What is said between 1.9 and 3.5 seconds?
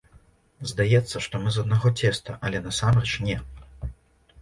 цеста, але насамрэч не.